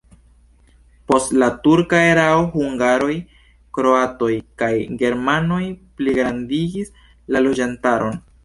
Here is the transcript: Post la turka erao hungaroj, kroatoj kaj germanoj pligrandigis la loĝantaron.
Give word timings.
Post 1.11 1.33
la 1.41 1.49
turka 1.67 1.99
erao 2.13 2.39
hungaroj, 2.55 3.11
kroatoj 3.79 4.33
kaj 4.63 4.73
germanoj 5.03 5.63
pligrandigis 6.01 6.95
la 7.37 7.47
loĝantaron. 7.49 8.23